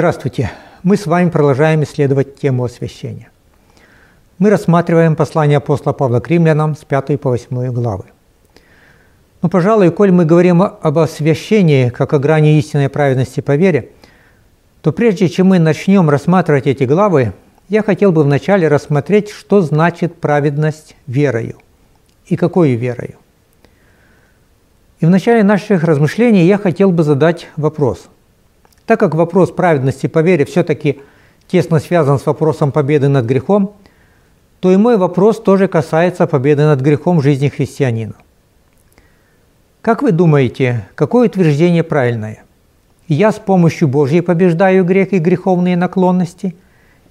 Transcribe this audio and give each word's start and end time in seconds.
Здравствуйте! 0.00 0.50
Мы 0.82 0.96
с 0.96 1.04
вами 1.04 1.28
продолжаем 1.28 1.82
исследовать 1.82 2.36
тему 2.36 2.64
освящения. 2.64 3.28
Мы 4.38 4.48
рассматриваем 4.48 5.14
послание 5.14 5.58
апостола 5.58 5.92
Павла 5.92 6.20
к 6.20 6.28
римлянам 6.28 6.74
с 6.74 6.86
5 6.86 7.20
по 7.20 7.28
8 7.28 7.70
главы. 7.70 8.04
Но, 9.42 9.50
пожалуй, 9.50 9.90
коль 9.90 10.10
мы 10.10 10.24
говорим 10.24 10.62
об 10.62 10.98
освящении 10.98 11.90
как 11.90 12.14
о 12.14 12.18
грани 12.18 12.58
истинной 12.58 12.88
праведности 12.88 13.40
по 13.40 13.56
вере, 13.56 13.90
то 14.80 14.90
прежде 14.90 15.28
чем 15.28 15.48
мы 15.48 15.58
начнем 15.58 16.08
рассматривать 16.08 16.66
эти 16.66 16.84
главы, 16.84 17.34
я 17.68 17.82
хотел 17.82 18.10
бы 18.10 18.22
вначале 18.22 18.68
рассмотреть, 18.68 19.28
что 19.28 19.60
значит 19.60 20.18
праведность 20.18 20.96
верою 21.06 21.58
и 22.24 22.36
какой 22.36 22.72
верою. 22.72 23.16
И 25.00 25.04
в 25.04 25.10
начале 25.10 25.42
наших 25.42 25.84
размышлений 25.84 26.46
я 26.46 26.56
хотел 26.56 26.90
бы 26.90 27.02
задать 27.02 27.48
вопрос– 27.56 28.08
так 28.90 28.98
как 28.98 29.14
вопрос 29.14 29.52
праведности 29.52 30.08
по 30.08 30.18
вере 30.18 30.44
все-таки 30.44 30.98
тесно 31.46 31.78
связан 31.78 32.18
с 32.18 32.26
вопросом 32.26 32.72
победы 32.72 33.06
над 33.06 33.24
грехом, 33.24 33.74
то 34.58 34.72
и 34.72 34.76
мой 34.76 34.96
вопрос 34.96 35.40
тоже 35.40 35.68
касается 35.68 36.26
победы 36.26 36.64
над 36.64 36.80
грехом 36.80 37.18
в 37.18 37.22
жизни 37.22 37.46
христианина. 37.46 38.14
Как 39.80 40.02
вы 40.02 40.10
думаете, 40.10 40.88
какое 40.96 41.28
утверждение 41.28 41.84
правильное? 41.84 42.42
Я 43.06 43.30
с 43.30 43.38
помощью 43.38 43.86
Божьей 43.86 44.22
побеждаю 44.22 44.84
грех 44.84 45.12
и 45.12 45.18
греховные 45.18 45.76
наклонности? 45.76 46.56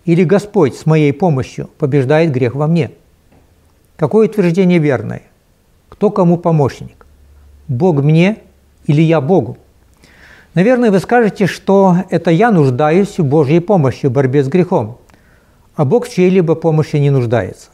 Или 0.03 0.25
Господь 0.25 0.75
с 0.75 0.85
моей 0.85 1.13
помощью 1.13 1.70
побеждает 1.77 2.34
грех 2.34 2.55
во 2.55 2.67
мне? 2.67 2.91
Какое 3.95 4.27
утверждение 4.27 4.79
верное? 4.79 5.21
Кто 5.87 6.09
кому 6.09 6.35
помощник? 6.35 7.05
Бог 7.70 8.01
мне 8.04 8.39
или 8.85 9.01
я 9.01 9.21
Богу? 9.21 9.57
Наверное, 10.60 10.91
вы 10.91 10.99
скажете, 10.99 11.48
что 11.48 11.96
это 12.10 12.32
я 12.32 12.52
нуждаюсь 12.52 13.18
в 13.18 13.24
Божьей 13.24 13.62
помощи 13.62 14.07
в 14.07 14.12
борьбе 14.12 14.43
с 14.43 14.49
грехом, 14.49 14.98
а 15.77 15.85
Бог 15.85 16.05
в 16.05 16.13
чьей-либо 16.13 16.55
помощи 16.55 16.98
не 16.98 17.12
нуждается. 17.12 17.70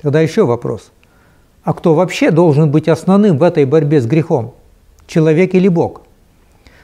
Тогда 0.00 0.20
еще 0.20 0.46
вопрос. 0.46 0.92
А 1.64 1.74
кто 1.74 1.96
вообще 1.96 2.30
должен 2.30 2.70
быть 2.70 2.86
основным 2.86 3.38
в 3.38 3.42
этой 3.42 3.64
борьбе 3.64 4.00
с 4.00 4.06
грехом? 4.06 4.54
Человек 5.08 5.54
или 5.54 5.66
Бог? 5.66 6.02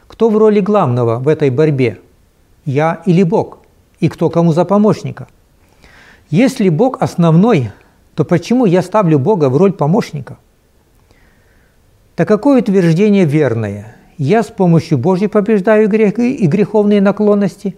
Кто 0.09 0.29
в 0.29 0.37
роли 0.37 0.59
главного 0.59 1.21
в 1.21 1.29
этой 1.29 1.51
борьбе? 1.51 2.01
Я 2.65 3.01
или 3.07 3.23
Бог? 3.23 3.59
И 4.01 4.09
кто 4.09 4.29
кому 4.29 4.53
за 4.53 4.65
помощника? 4.65 5.29
Если 6.31 6.69
Бог 6.69 7.01
основной, 7.01 7.71
то 8.17 8.25
почему 8.25 8.65
я 8.67 8.83
ставлю 8.83 9.21
Бога 9.21 9.51
в 9.51 9.57
роль 9.57 9.73
помощника? 9.73 10.39
Так 12.17 12.27
какое 12.27 12.61
утверждение 12.61 13.25
верное? 13.25 14.02
Я 14.19 14.43
с 14.43 14.49
помощью 14.49 14.99
Божьей 14.99 15.29
побеждаю 15.29 15.89
грех 15.89 16.19
и 16.19 16.47
греховные 16.47 17.01
наклонности, 17.01 17.77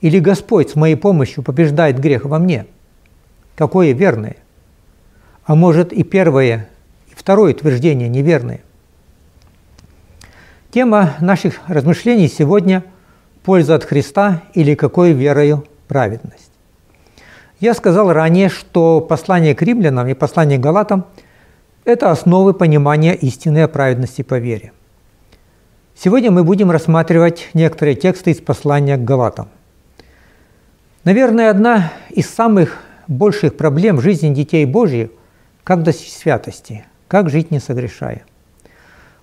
или 0.00 0.18
Господь 0.18 0.70
с 0.70 0.74
моей 0.76 0.96
помощью 0.96 1.42
побеждает 1.42 1.98
грех 1.98 2.24
во 2.24 2.38
мне? 2.38 2.66
Какое 3.56 3.92
верное? 3.92 4.36
А 5.44 5.54
может 5.54 5.92
и 5.92 6.04
первое, 6.04 6.68
и 7.10 7.14
второе 7.14 7.52
утверждение 7.52 8.08
неверное? 8.08 8.60
Тема 10.70 11.14
наших 11.20 11.60
размышлений 11.66 12.28
сегодня– 12.28 12.84
польза 13.48 13.76
от 13.76 13.84
Христа 13.84 14.42
или 14.52 14.74
какой 14.74 15.12
верою 15.12 15.64
праведность. 15.88 16.50
Я 17.60 17.72
сказал 17.72 18.12
ранее, 18.12 18.50
что 18.50 19.00
послание 19.00 19.54
к 19.54 19.62
римлянам 19.62 20.06
и 20.06 20.12
послание 20.12 20.58
к 20.58 20.60
галатам– 20.60 21.06
это 21.86 22.10
основы 22.10 22.52
понимания 22.52 23.14
истинной 23.14 23.66
праведности 23.68 24.20
по 24.20 24.38
вере. 24.38 24.72
Сегодня 26.00 26.30
мы 26.30 26.44
будем 26.44 26.70
рассматривать 26.70 27.48
некоторые 27.54 27.96
тексты 27.96 28.30
из 28.30 28.40
послания 28.40 28.96
к 28.96 29.02
Галатам. 29.02 29.48
Наверное, 31.02 31.50
одна 31.50 31.92
из 32.10 32.30
самых 32.30 32.76
больших 33.08 33.56
проблем 33.56 33.96
в 33.96 34.00
жизни 34.00 34.32
детей 34.32 34.64
Божьих– 34.64 35.10
как 35.64 35.82
достичь 35.82 36.12
святости, 36.12 36.84
как 37.08 37.28
жить 37.30 37.50
не 37.50 37.58
согрешая. 37.58 38.22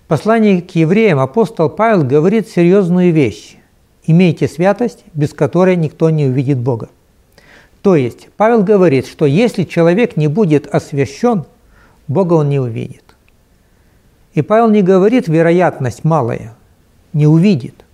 В 0.04 0.08
послании 0.08 0.60
к 0.60 0.74
евреям 0.74 1.18
апостол 1.18 1.70
Павел 1.70 2.04
говорит 2.04 2.46
серьезную 2.46 3.10
вещь– 3.10 3.56
имейте 4.04 4.46
святость, 4.46 5.02
без 5.14 5.32
которой 5.32 5.76
никто 5.76 6.10
не 6.10 6.26
увидит 6.26 6.58
Бога. 6.58 6.90
То 7.80 7.96
есть 7.96 8.28
Павел 8.36 8.62
говорит, 8.62 9.06
что 9.06 9.24
если 9.24 9.64
человек 9.64 10.18
не 10.18 10.28
будет 10.28 10.66
освящен, 10.66 11.46
Бога 12.06 12.34
он 12.34 12.50
не 12.50 12.60
увидит. 12.60 13.16
И 14.34 14.42
Павел 14.42 14.68
не 14.68 14.82
говорит 14.82 15.26
вероятность 15.26 16.04
малая– 16.04 16.54
не 17.12 17.26
увидит. 17.26 17.84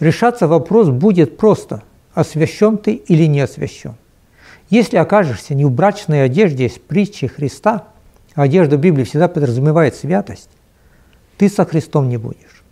Решаться 0.00 0.48
вопрос 0.48 0.88
будет 0.88 1.36
просто, 1.36 1.82
освящен 2.14 2.78
ты 2.78 2.94
или 2.94 3.26
не 3.26 3.40
освящен. 3.40 3.94
Если 4.70 4.96
окажешься 4.96 5.54
не 5.54 5.64
в 5.64 5.70
брачной 5.70 6.24
одежде 6.24 6.68
с 6.68 6.78
притчи 6.78 7.26
Христа, 7.26 7.88
а 8.34 8.42
одежда 8.42 8.76
Библии 8.76 9.04
всегда 9.04 9.28
подразумевает 9.28 9.94
святость, 9.94 10.48
ты 11.36 11.48
со 11.48 11.64
Христом 11.64 12.08
не 12.08 12.16
будешь. 12.16 12.62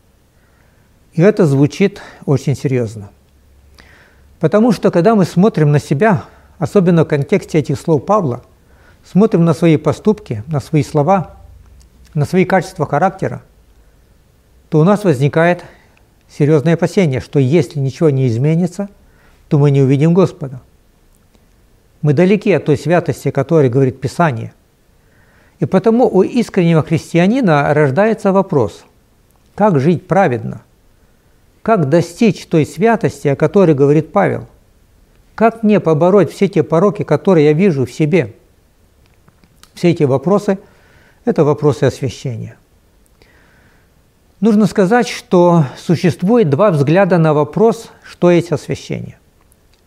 И 1.12 1.22
это 1.22 1.46
звучит 1.46 2.00
очень 2.24 2.56
серьезно. 2.56 3.10
Потому 4.38 4.72
что 4.72 4.90
когда 4.90 5.14
мы 5.14 5.24
смотрим 5.24 5.70
на 5.70 5.78
себя, 5.78 6.24
особенно 6.58 7.04
в 7.04 7.08
контексте 7.08 7.58
этих 7.58 7.78
слов 7.78 8.06
Павла, 8.06 8.42
смотрим 9.04 9.44
на 9.44 9.54
свои 9.54 9.76
поступки, 9.76 10.42
на 10.46 10.60
свои 10.60 10.82
слова, 10.82 11.36
на 12.14 12.24
свои 12.24 12.44
качества 12.44 12.86
характера, 12.86 13.42
то 14.70 14.78
у 14.78 14.84
нас 14.84 15.04
возникает 15.04 15.64
серьезное 16.28 16.74
опасение, 16.74 17.20
что 17.20 17.38
если 17.38 17.80
ничего 17.80 18.08
не 18.08 18.28
изменится, 18.28 18.88
то 19.48 19.58
мы 19.58 19.72
не 19.72 19.82
увидим 19.82 20.14
Господа. 20.14 20.62
Мы 22.02 22.14
далеки 22.14 22.52
от 22.52 22.64
той 22.64 22.78
святости, 22.78 23.28
о 23.28 23.32
которой 23.32 23.68
говорит 23.68 24.00
Писание. 24.00 24.54
И 25.58 25.66
потому 25.66 26.08
у 26.08 26.22
искреннего 26.22 26.82
христианина 26.82 27.74
рождается 27.74 28.32
вопрос, 28.32 28.84
как 29.56 29.78
жить 29.78 30.06
праведно? 30.06 30.62
Как 31.62 31.90
достичь 31.90 32.46
той 32.46 32.64
святости, 32.64 33.28
о 33.28 33.36
которой 33.36 33.74
говорит 33.74 34.12
Павел? 34.12 34.46
Как 35.34 35.62
мне 35.62 35.80
побороть 35.80 36.32
все 36.32 36.48
те 36.48 36.62
пороки, 36.62 37.02
которые 37.02 37.46
я 37.46 37.52
вижу 37.52 37.84
в 37.84 37.92
себе? 37.92 38.34
Все 39.74 39.90
эти 39.90 40.04
вопросы– 40.04 40.58
это 41.24 41.44
вопросы 41.44 41.84
освящения. 41.84 42.56
Нужно 44.40 44.66
сказать, 44.66 45.06
что 45.06 45.66
существует 45.76 46.48
два 46.48 46.70
взгляда 46.70 47.18
на 47.18 47.34
вопрос, 47.34 47.90
что 48.02 48.30
есть 48.30 48.52
освящение. 48.52 49.18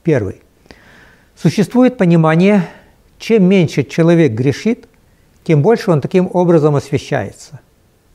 Первый. 0.04 0.42
Существует 1.36 1.98
понимание, 1.98 2.70
чем 3.18 3.46
меньше 3.46 3.84
человек 3.84 4.34
грешит, 4.34 4.88
тем 5.44 5.64
больше 5.64 5.90
он 5.90 6.02
таким 6.02 6.30
образом 6.32 6.76
освящается, 6.76 7.62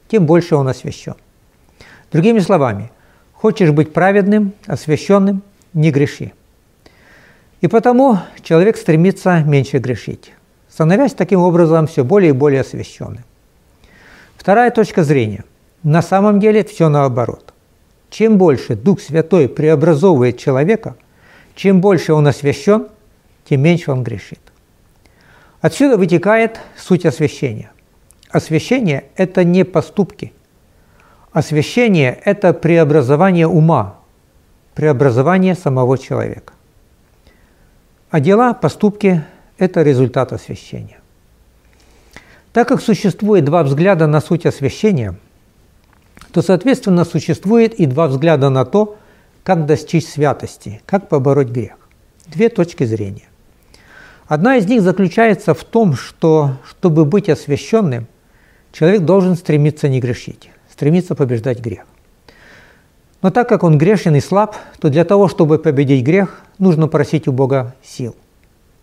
тем 0.06 0.26
больше 0.26 0.54
он 0.54 0.68
освящен. 0.68 1.16
Другими 2.12 2.38
словами, 2.38 2.92
хочешь 3.32 3.72
быть 3.72 3.92
праведным, 3.92 4.52
освященным, 4.66 5.42
не 5.72 5.90
греши. 5.90 6.32
И 7.60 7.66
потому 7.66 8.18
человек 8.42 8.76
стремится 8.76 9.42
меньше 9.42 9.78
грешить, 9.78 10.32
становясь 10.70 11.14
таким 11.14 11.40
образом 11.40 11.88
все 11.88 12.04
более 12.04 12.28
и 12.30 12.32
более 12.32 12.60
освященным. 12.60 13.24
Вторая 14.36 14.70
точка 14.70 15.02
зрения– 15.02 15.44
на 15.82 16.02
самом 16.02 16.40
деле 16.40 16.64
все 16.64 16.88
наоборот. 16.88 17.54
Чем 18.10 18.38
больше 18.38 18.74
Дух 18.74 19.00
Святой 19.00 19.48
преобразовывает 19.48 20.38
человека, 20.38 20.96
чем 21.54 21.80
больше 21.80 22.12
он 22.12 22.26
освящен, 22.26 22.88
тем 23.44 23.62
меньше 23.62 23.90
он 23.92 24.02
грешит. 24.02 24.40
Отсюда 25.60 25.96
вытекает 25.96 26.60
суть 26.76 27.04
освящения. 27.04 27.70
Освящение– 28.30 29.04
это 29.16 29.44
не 29.44 29.64
поступки. 29.64 30.32
Освящение– 31.32 32.18
это 32.24 32.52
преобразование 32.54 33.46
ума, 33.46 33.98
преобразование 34.74 35.54
самого 35.54 35.98
человека. 35.98 36.52
А 38.10 38.20
дела, 38.20 38.54
поступки– 38.54 39.22
это 39.58 39.82
результат 39.82 40.32
освящения. 40.32 40.98
Так 42.52 42.68
как 42.68 42.80
существует 42.80 43.44
два 43.44 43.62
взгляда 43.62 44.06
на 44.06 44.20
суть 44.20 44.46
освящения– 44.46 45.16
то, 46.32 46.42
соответственно, 46.42 47.04
существует 47.04 47.74
и 47.74 47.86
два 47.86 48.08
взгляда 48.08 48.50
на 48.50 48.64
то, 48.64 48.96
как 49.42 49.66
достичь 49.66 50.06
святости, 50.06 50.82
как 50.86 51.08
побороть 51.08 51.48
грех. 51.48 51.76
Две 52.26 52.48
точки 52.48 52.84
зрения. 52.84 53.28
Одна 54.26 54.56
из 54.56 54.66
них 54.66 54.82
заключается 54.82 55.54
в 55.54 55.64
том, 55.64 55.94
что, 55.94 56.52
чтобы 56.68 57.06
быть 57.06 57.30
освященным, 57.30 58.06
человек 58.72 59.02
должен 59.02 59.36
стремиться 59.36 59.88
не 59.88 60.00
грешить, 60.00 60.50
стремиться 60.70 61.14
побеждать 61.14 61.60
грех. 61.60 61.86
Но 63.22 63.30
так 63.30 63.48
как 63.48 63.64
он 63.64 63.78
грешен 63.78 64.14
и 64.14 64.20
слаб, 64.20 64.54
то 64.80 64.90
для 64.90 65.04
того, 65.04 65.28
чтобы 65.28 65.58
победить 65.58 66.04
грех, 66.04 66.42
нужно 66.58 66.88
просить 66.88 67.26
у 67.26 67.32
Бога 67.32 67.74
сил. 67.82 68.14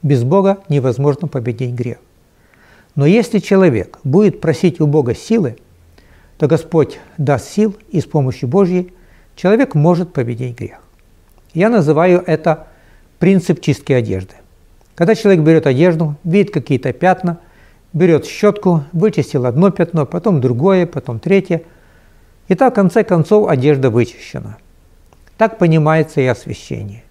Без 0.01 0.24
Бога 0.24 0.57
невозможно 0.68 1.27
победить 1.27 1.74
грех. 1.74 1.97
Но 2.95 3.06
если 3.06 3.39
человек 3.39 4.00
будет 4.03 4.42
просить 4.42 4.81
у 4.81 4.88
Бога 4.88 5.13
силы, 5.13 5.57
то 6.38 6.48
Господь 6.48 7.00
даст 7.18 7.50
сил, 7.50 7.76
и 7.90 8.02
с 8.02 8.06
помощью 8.06 8.50
Божьей 8.50 8.94
человек 9.36 9.76
может 9.76 10.14
победить 10.14 10.58
грех. 10.58 10.80
Я 11.54 11.70
называю 11.70 12.24
это 12.26 12.68
принцип 13.20 13.62
чистки 13.62 13.94
одежды. 13.94 14.36
Когда 14.96 15.16
человек 15.16 15.44
берет 15.44 15.68
одежду, 15.68 16.16
видит 16.24 16.54
какие-то 16.54 16.92
пятна, 16.94 17.40
берет 17.94 18.26
щетку, 18.26 18.84
вычистил 18.92 19.46
одно 19.46 19.72
пятно, 19.72 20.06
потом 20.06 20.42
другое, 20.42 20.86
потом 20.86 21.20
третье. 21.20 21.64
И 22.48 22.56
так 22.56 22.74
в 22.74 22.76
конце 22.76 23.04
концов 23.04 23.50
одежда 23.50 23.90
вычищена. 23.90 24.58
Так 25.38 25.58
понимается 25.58 26.22
и 26.22 26.26
освящение. 26.26 27.04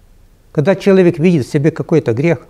Когда 0.51 0.75
человек 0.75 1.19
видит 1.19 1.45
в 1.45 1.51
себе 1.51 1.71
какой-то 1.71 2.13
грех, 2.13 2.47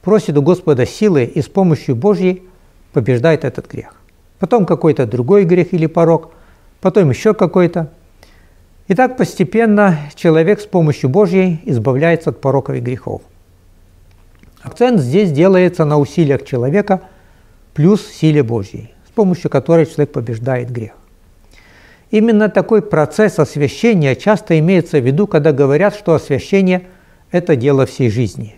просит 0.00 0.36
у 0.36 0.42
Господа 0.42 0.86
силы 0.86 1.24
и 1.24 1.42
с 1.42 1.48
помощью 1.48 1.94
Божьей 1.94 2.42
побеждает 2.92 3.44
этот 3.44 3.70
грех. 3.70 3.94
Потом 4.42 4.66
какой-то 4.66 5.06
другой 5.06 5.44
грех 5.44 5.72
или 5.72 5.86
порог, 5.86 6.32
потом 6.80 7.10
еще 7.10 7.32
какой-то. 7.32 7.92
И 8.88 8.94
так 8.94 9.16
постепенно 9.16 10.00
человек 10.16 10.60
с 10.60 10.66
помощью 10.66 11.10
Божьей 11.10 11.60
избавляется 11.64 12.30
от 12.30 12.40
пороков 12.40 12.74
и 12.74 12.80
грехов. 12.80 13.22
Акцент 14.60 15.00
здесь 15.00 15.30
делается 15.30 15.84
на 15.84 15.96
усилиях 15.96 16.44
человека 16.44 17.02
плюс 17.72 18.04
силе 18.04 18.42
Божьей, 18.42 18.92
с 19.06 19.12
помощью 19.12 19.48
которой 19.48 19.86
человек 19.86 20.10
побеждает 20.10 20.72
грех. 20.72 20.94
Именно 22.10 22.48
такой 22.48 22.82
процесс 22.82 23.38
освящения 23.38 24.16
часто 24.16 24.58
имеется 24.58 24.98
в 24.98 25.06
виду, 25.06 25.28
когда 25.28 25.52
говорят, 25.52 25.94
что 25.94 26.14
освящение– 26.14 26.88
это 27.30 27.54
дело 27.54 27.86
всей 27.86 28.10
жизни. 28.10 28.56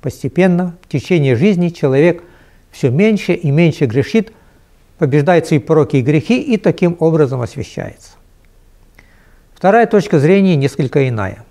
Постепенно, 0.00 0.76
в 0.82 0.88
течение 0.88 1.34
жизни 1.34 1.70
человек 1.70 2.22
все 2.70 2.90
меньше 2.90 3.32
и 3.32 3.50
меньше 3.50 3.86
грешит, 3.86 4.30
побеждает 5.04 5.46
свои 5.46 5.58
пороки 5.58 5.96
и 5.96 6.00
грехи 6.00 6.40
и 6.40 6.56
таким 6.56 6.96
образом 6.98 7.42
освящается. 7.42 8.12
Вторая 9.52 9.86
точка 9.86 10.18
зрения 10.18 10.56
несколько 10.56 11.06
иная. 11.06 11.44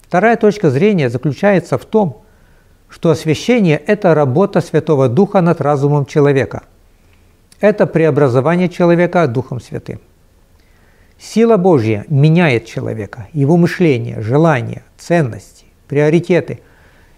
Вторая 0.00 0.38
точка 0.38 0.70
зрения 0.70 1.10
заключается 1.10 1.76
в 1.76 1.84
том, 1.84 2.22
что 2.88 3.10
освящение– 3.10 3.76
это 3.86 4.14
работа 4.14 4.62
Святого 4.62 5.10
Духа 5.10 5.42
над 5.42 5.60
разумом 5.60 6.06
человека. 6.06 6.62
Это 7.60 7.86
преобразование 7.86 8.70
человека 8.70 9.26
Духом 9.26 9.60
Святым. 9.60 10.00
Сила 11.18 11.58
Божья 11.58 12.06
меняет 12.08 12.64
человека, 12.64 13.28
его 13.34 13.58
мышление, 13.58 14.22
желания, 14.22 14.84
ценности, 14.96 15.66
приоритеты. 15.86 16.60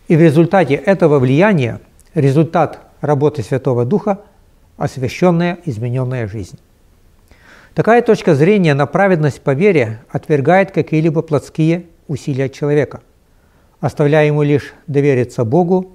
И 0.08 0.16
в 0.16 0.20
результате 0.20 0.74
этого 0.74 1.20
влияния, 1.20 1.78
результат 2.14 2.80
работы 3.00 3.44
Святого 3.44 3.84
Духа– 3.84 4.22
освященная, 4.78 5.58
измененная 5.66 6.26
жизнь. 6.26 6.58
Такая 7.74 8.00
точка 8.00 8.34
зрения 8.34 8.74
на 8.74 8.86
праведность 8.86 9.42
по 9.42 9.52
вере 9.52 10.00
отвергает 10.10 10.70
какие-либо 10.70 11.22
плотские 11.22 11.86
усилия 12.06 12.48
человека, 12.48 13.02
оставляя 13.80 14.26
ему 14.26 14.42
лишь 14.42 14.72
довериться 14.86 15.44
Богу 15.44 15.92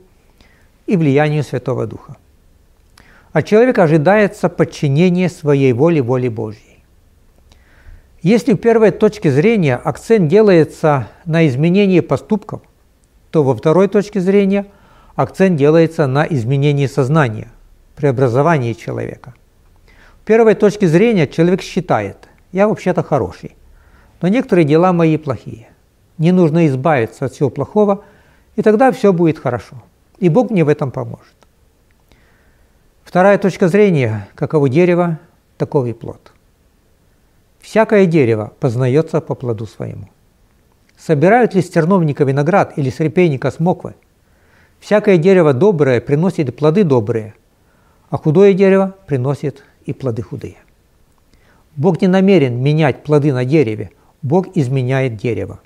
и 0.86 0.96
влиянию 0.96 1.44
Святого 1.44 1.88
Духа. 1.88 2.18
От 3.32 3.48
человека 3.48 3.84
ожидается 3.84 4.48
подчинение 4.48 5.28
своей 5.28 5.74
воле 5.74 6.02
воле 6.02 6.30
Божьей. 6.30 6.84
Если 8.22 8.54
в 8.54 8.58
первой 8.58 8.92
точке 8.92 9.32
зрения 9.32 9.76
акцент 9.76 10.30
делается 10.30 11.10
на 11.26 11.46
изменении 11.48 12.00
поступков, 12.00 12.62
то 13.32 13.44
во 13.44 13.56
второй 13.56 13.90
точке 13.90 14.22
зрения 14.22 14.68
акцент 15.16 15.58
делается 15.58 16.08
на 16.08 16.26
изменении 16.26 16.86
сознания, 16.86 17.50
преобразовании 17.96 18.74
человека– 18.74 19.34
первой 20.26 20.56
точки 20.56 20.86
зрения 20.86 21.28
человек 21.28 21.62
считает, 21.62 22.30
я 22.52 22.68
вообще-то 22.68 23.04
хороший, 23.04 23.56
но 24.22 24.28
некоторые 24.28 24.66
дела 24.66 24.94
мои 24.94 25.18
плохие. 25.18 25.70
Не 26.18 26.32
нужно 26.32 26.68
избавиться 26.68 27.26
от 27.26 27.34
всего 27.34 27.50
плохого, 27.50 28.04
и 28.56 28.62
тогда 28.62 28.92
все 28.92 29.12
будет 29.12 29.40
хорошо. 29.40 29.84
И 30.20 30.30
Бог 30.30 30.52
мне 30.52 30.64
в 30.64 30.70
этом 30.70 30.92
поможет. 30.92 31.34
Вторая 33.04 33.38
точка 33.38 33.68
зрения– 33.68 34.30
каково 34.36 34.70
дерево, 34.70 35.20
таков 35.58 35.88
и 35.88 35.94
плод. 35.94 36.32
Всякое 37.60 38.06
дерево 38.06 38.54
познается 38.60 39.22
по 39.22 39.36
плоду 39.36 39.66
своему. 39.66 40.10
Собирают 40.98 41.54
ли 41.54 41.62
с 41.62 41.70
терновника 41.70 42.24
виноград 42.24 42.78
или 42.78 42.90
с 42.90 43.00
репейника 43.00 43.52
смоквы? 43.52 43.96
Всякое 44.80 45.18
дерево 45.18 45.54
доброе 45.54 46.00
приносит 46.00 46.56
плоды 46.56 46.84
добрые, 46.84 47.34
а 48.14 48.18
худое 48.18 48.54
дерево 48.54 48.96
приносит 49.08 49.64
и 49.86 49.92
плоды 49.92 50.22
худые. 50.22 50.58
Бог 51.76 52.00
не 52.00 52.08
намерен 52.08 52.62
менять 52.62 53.02
плоды 53.02 53.34
на 53.34 53.44
дереве, 53.44 53.90
Бог 54.22 54.56
изменяет 54.56 55.18
дерево. 55.18 55.62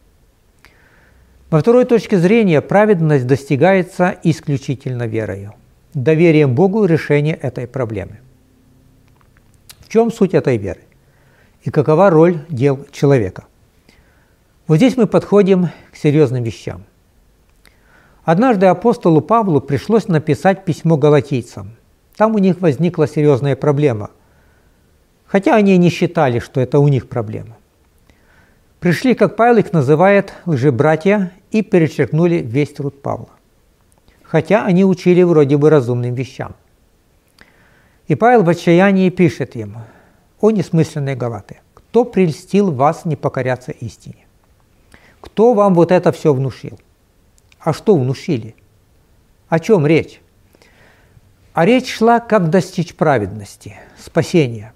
Во 1.50 1.60
второй 1.60 1.84
точке 1.84 2.18
зрения 2.18 2.62
праведность 2.62 3.28
достигается 3.28 4.16
исключительно 4.24 5.08
верою, 5.08 5.56
доверием 5.94 6.56
Богу 6.56 6.86
решение 6.86 7.36
этой 7.36 7.68
проблемы. 7.68 8.20
В 9.80 9.90
чем 9.90 10.10
суть 10.10 10.34
этой 10.34 10.56
веры? 10.56 10.80
И 11.64 11.70
какова 11.70 12.10
роль 12.10 12.46
дел 12.48 12.80
человека? 12.94 13.44
Вот 14.68 14.78
здесь 14.78 14.96
мы 14.96 15.06
подходим 15.06 15.68
к 15.92 15.98
серьезным 15.98 16.44
вещам. 16.46 16.86
Однажды 18.24 18.68
апостолу 18.68 19.20
Павлу 19.20 19.60
пришлось 19.60 20.08
написать 20.08 20.64
письмо 20.64 20.96
галатийцам– 20.96 21.72
там 22.18 22.34
у 22.34 22.40
них 22.40 22.60
возникла 22.62 23.08
серьезная 23.08 23.56
проблема. 23.56 24.10
Хотя 25.28 25.56
они 25.56 25.78
не 25.78 25.90
считали, 25.90 26.40
что 26.40 26.60
это 26.60 26.80
у 26.80 26.88
них 26.88 27.08
проблема. 27.08 27.58
Пришли, 28.80 29.14
как 29.14 29.36
Павел 29.36 29.58
их 29.58 29.72
называет, 29.72 30.34
лжебратья, 30.46 31.32
и 31.52 31.62
перечеркнули 31.62 32.38
весь 32.38 32.74
труд 32.74 33.02
Павла. 33.02 33.30
Хотя 34.24 34.66
они 34.66 34.84
учили 34.84 35.24
вроде 35.24 35.58
бы 35.58 35.70
разумным 35.70 36.14
вещам. 36.14 36.56
И 38.08 38.16
Павел 38.16 38.44
в 38.44 38.50
отчаянии 38.50 39.10
пишет 39.10 39.56
им, 39.56 39.78
«О 40.42 40.52
несмысленные 40.52 41.16
галаты, 41.16 41.60
кто 41.74 42.04
прельстил 42.04 42.72
вас 42.72 43.06
не 43.06 43.16
покоряться 43.16 43.72
истине? 43.72 44.26
Кто 45.22 45.54
вам 45.54 45.74
вот 45.74 45.92
это 45.92 46.12
все 46.12 46.34
внушил? 46.34 46.80
А 47.60 47.74
что 47.74 47.96
внушили? 47.96 48.56
О 49.50 49.60
чем 49.60 49.86
речь? 49.86 50.22
А 51.58 51.66
речь 51.66 51.92
шла, 51.92 52.20
как 52.20 52.52
достичь 52.52 52.94
праведности, 52.94 53.78
спасения. 53.98 54.74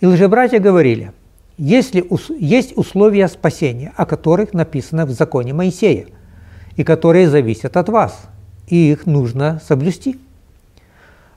И 0.00 0.06
лжебратья 0.06 0.58
говорили, 0.58 1.12
если 1.58 2.04
есть 2.40 2.76
условия 2.76 3.28
спасения, 3.28 3.92
о 3.96 4.04
которых 4.04 4.52
написано 4.52 5.06
в 5.06 5.10
законе 5.10 5.54
Моисея, 5.54 6.06
и 6.74 6.82
которые 6.82 7.30
зависят 7.30 7.76
от 7.76 7.88
вас, 7.88 8.20
и 8.66 8.90
их 8.90 9.06
нужно 9.06 9.62
соблюсти. 9.64 10.18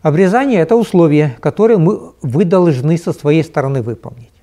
Обрезание– 0.01 0.59
это 0.61 0.75
условие, 0.75 1.37
которое 1.41 1.77
мы, 1.77 2.13
вы 2.23 2.43
должны 2.43 2.97
со 2.97 3.13
своей 3.13 3.43
стороны 3.43 3.83
выполнить. 3.83 4.33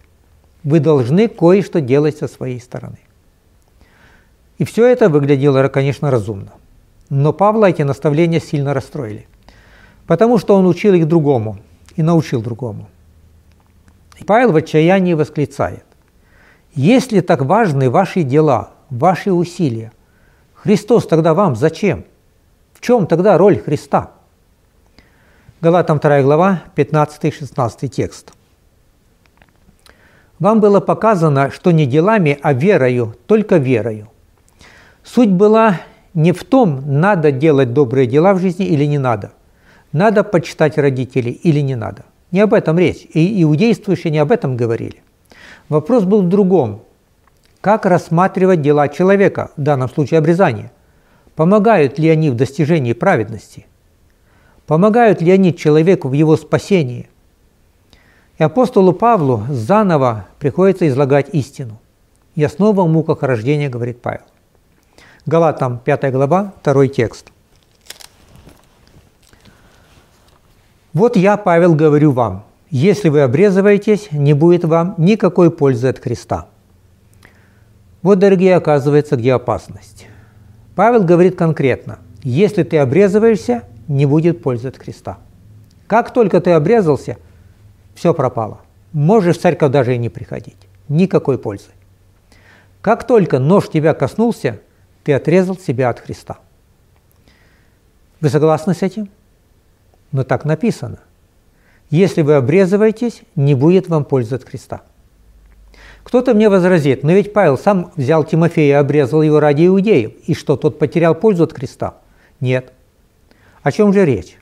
Вы 0.63 0.79
должны 0.79 1.27
кое-что 1.27 1.81
делать 1.81 2.19
со 2.19 2.29
своей 2.29 2.61
стороны. 2.61 3.01
И 4.59 4.65
все 4.65 4.87
это 4.87 5.09
выглядело, 5.09 5.67
конечно, 5.67 6.13
разумно. 6.13 6.53
Но 7.11 7.33
Павла 7.33 7.71
эти 7.71 7.83
наставления 7.83 8.39
сильно 8.39 8.73
расстроили 8.73 9.27
потому 10.07 10.39
что 10.39 10.55
он 10.55 10.67
учил 10.67 10.95
их 10.95 11.07
другому 11.07 11.59
и 11.97 12.03
научил 12.03 12.43
другому. 12.43 12.89
И 14.19 14.25
Павел 14.25 14.53
в 14.53 14.57
отчаянии 14.57 15.15
восклицает, 15.15 15.85
если 16.75 17.21
так 17.21 17.43
важны 17.43 17.91
ваши 17.91 18.23
дела, 18.23 18.71
ваши 18.91 19.33
усилия, 19.33 19.93
Христос 20.55 21.07
тогда 21.07 21.35
вам 21.35 21.57
зачем? 21.57 22.05
В 22.73 22.81
чем 22.81 23.07
тогда 23.07 23.37
роль 23.37 23.59
Христа? 23.59 24.13
Галатам 25.61 25.99
2 25.99 26.23
глава, 26.23 26.63
15-16 26.77 27.89
текст. 27.89 28.33
Вам 30.39 30.61
было 30.61 30.81
показано, 30.81 31.51
что 31.51 31.71
не 31.71 31.87
делами, 31.87 32.39
а 32.43 32.53
верою, 32.53 33.15
только 33.27 33.59
верою. 33.59 34.09
Суть 35.05 35.31
была 35.31 35.81
не 36.15 36.33
в 36.33 36.43
том, 36.43 36.83
надо 37.01 37.31
делать 37.31 37.73
добрые 37.73 38.07
дела 38.07 38.35
в 38.35 38.41
жизни 38.41 38.67
или 38.67 38.85
не 38.85 38.99
надо– 38.99 39.33
надо 39.93 40.25
почитать 40.25 40.79
родителей 40.79 41.33
или 41.33 41.61
не 41.61 41.77
надо. 41.77 42.05
Не 42.31 42.41
об 42.41 42.55
этом 42.55 42.79
речь. 42.79 43.07
И 43.13 43.43
иудействующие 43.43 44.11
не 44.11 44.19
об 44.19 44.33
этом 44.33 44.57
говорили. 44.57 45.03
Вопрос 45.69 46.05
был 46.05 46.23
в 46.23 46.29
другом. 46.29 46.83
Как 47.61 47.87
рассматривать 47.87 48.63
дела 48.63 48.89
человека, 48.89 49.51
в 49.57 49.63
данном 49.63 49.89
случае 49.89 50.19
обрезание? 50.19 50.73
Помогают 51.37 51.99
ли 51.99 52.09
они 52.09 52.31
в 52.31 52.35
достижении 52.35 52.95
праведности? 52.95 53.67
Помогают 54.67 55.21
ли 55.21 55.31
они 55.31 55.55
человеку 55.55 56.09
в 56.09 56.13
его 56.15 56.37
спасении? 56.37 57.09
И 58.39 58.43
апостолу 58.43 58.93
Павлу 58.93 59.45
заново 59.51 60.27
приходится 60.39 60.89
излагать 60.89 61.29
истину. 61.33 61.79
«Я 62.35 62.49
снова 62.49 62.83
в 62.83 62.89
муках 62.89 63.23
рождения», 63.23 63.69
говорит 63.69 64.01
Павел. 64.01 64.23
Галатам 65.27 65.79
5 65.79 66.11
глава, 66.13 66.55
2 66.65 66.89
текст– 66.89 67.31
Вот 70.93 71.17
я, 71.17 71.37
Павел, 71.37 71.75
говорю 71.75 72.13
вам, 72.13 72.45
если 72.69 73.09
вы 73.09 73.23
обрезываетесь, 73.23 74.13
не 74.13 74.35
будет 74.35 74.65
вам 74.65 74.95
никакой 74.99 75.51
пользы 75.51 75.89
от 75.89 75.99
креста. 75.99 76.49
Вот, 78.03 78.19
дорогие, 78.19 78.57
оказывается, 78.57 79.17
где 79.17 79.33
опасность. 79.33 80.07
Павел 80.75 81.05
говорит 81.05 81.37
конкретно, 81.37 81.99
если 82.23 82.63
ты 82.63 82.79
обрезываешься, 82.79 83.63
не 83.89 84.07
будет 84.07 84.43
пользы 84.43 84.69
от 84.69 84.79
креста. 84.79 85.19
Как 85.87 86.13
только 86.13 86.41
ты 86.41 86.51
обрезался, 86.51 87.17
все 87.95 88.13
пропало. 88.13 88.61
Можешь 88.93 89.39
в 89.39 89.41
церковь 89.41 89.71
даже 89.71 89.95
и 89.95 89.99
не 89.99 90.09
приходить. 90.09 90.57
Никакой 90.89 91.39
пользы. 91.39 91.71
Как 92.81 93.07
только 93.07 93.39
нож 93.39 93.69
тебя 93.69 93.95
коснулся, 93.95 94.61
ты 95.05 95.13
отрезал 95.13 95.57
себя 95.57 95.89
от 95.89 96.01
Христа. 96.01 96.39
Вы 98.21 98.29
согласны 98.29 98.75
с 98.75 98.83
этим? 98.83 99.09
Но 100.13 100.25
так 100.25 100.45
написано. 100.45 100.99
Если 101.91 102.23
вы 102.23 102.35
обрезываетесь, 102.35 103.23
не 103.35 103.55
будет 103.55 103.89
вам 103.89 104.05
пользы 104.05 104.37
от 104.37 104.45
Христа. 104.45 104.83
Кто-то 106.05 106.35
мне 106.35 106.49
возразит, 106.49 107.03
но 107.03 107.13
ведь 107.13 107.33
Павел 107.33 107.59
сам 107.59 107.93
взял 107.97 108.25
Тимофея 108.25 108.79
и 108.79 108.81
обрезал 108.81 109.23
его 109.23 109.41
ради 109.41 109.67
иудеев, 109.67 110.13
и 110.27 110.35
что, 110.35 110.57
тот 110.57 110.79
потерял 110.79 111.15
пользу 111.15 111.45
от 111.45 111.53
Христа? 111.53 111.95
Нет. 112.41 112.73
О 113.63 113.71
чем 113.71 113.93
же 113.93 114.05
речь? 114.05 114.37